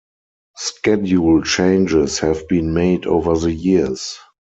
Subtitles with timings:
[0.57, 4.17] Schedule changes have been made over the years.